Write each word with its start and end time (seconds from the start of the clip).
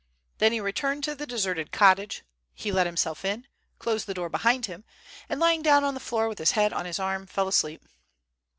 Then 0.39 0.51
he 0.51 0.59
returned 0.59 1.03
to 1.03 1.13
the 1.13 1.27
deserted 1.27 1.71
cottage, 1.71 2.23
he 2.55 2.71
let 2.71 2.87
himself 2.87 3.23
in, 3.23 3.45
closed 3.77 4.07
the 4.07 4.15
door 4.15 4.29
behind 4.29 4.65
him, 4.65 4.83
and 5.29 5.39
lying 5.39 5.61
down 5.61 5.83
on 5.83 5.93
the 5.93 5.99
floor 5.99 6.27
with 6.27 6.39
his 6.39 6.53
head 6.53 6.73
on 6.73 6.87
his 6.87 6.97
arm, 6.97 7.27
fell 7.27 7.47
asleep. 7.47 7.85